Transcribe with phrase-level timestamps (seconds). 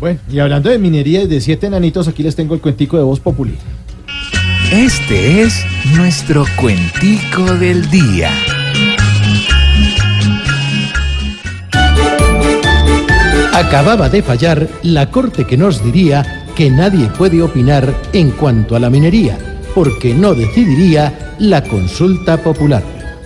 [0.00, 3.02] Bueno, y hablando de minería y de siete enanitos, aquí les tengo el cuentico de
[3.02, 3.56] Voz Populi.
[4.72, 5.64] Este es
[5.96, 8.30] nuestro cuentico del día.
[13.52, 18.80] Acababa de fallar la corte que nos diría que nadie puede opinar en cuanto a
[18.80, 19.36] la minería,
[19.74, 22.82] porque no decidiría la consulta popular.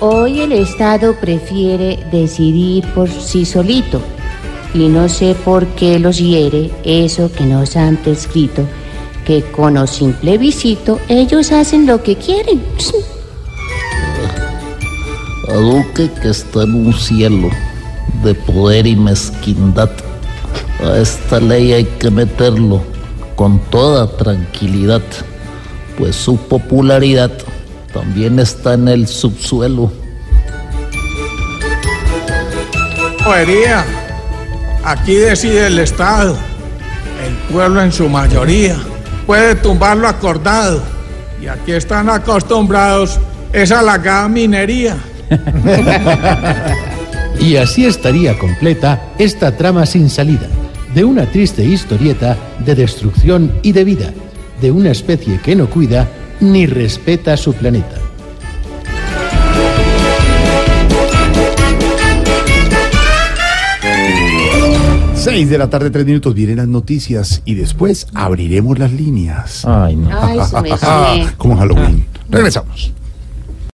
[0.00, 4.02] Hoy el Estado prefiere decidir por sí solito
[4.74, 8.66] y no sé por qué los hiere eso que nos han prescrito,
[9.24, 12.60] que con o sin plebiscito ellos hacen lo que quieren.
[15.48, 17.48] a Duque que está en un cielo
[18.24, 19.90] de poder y mezquindad.
[20.82, 22.82] A esta ley hay que meterlo
[23.36, 25.02] con toda tranquilidad,
[25.96, 27.30] pues su popularidad
[27.92, 29.92] también está en el subsuelo.
[33.24, 34.03] Podería.
[34.84, 36.36] Aquí decide el Estado.
[37.26, 38.76] El pueblo en su mayoría
[39.26, 40.82] puede tumbar lo acordado.
[41.40, 43.18] Y aquí están acostumbrados
[43.52, 44.96] es a la gas minería.
[47.40, 50.48] Y así estaría completa esta trama sin salida,
[50.94, 54.12] de una triste historieta de destrucción y de vida,
[54.60, 56.08] de una especie que no cuida
[56.40, 58.03] ni respeta su planeta.
[65.34, 69.64] Seis de la tarde, tres minutos, vienen las noticias y después abriremos las líneas.
[69.64, 70.08] Ay, no.
[70.16, 71.34] Ay, su merced.
[71.38, 72.06] Como Halloween.
[72.30, 72.92] Regresamos.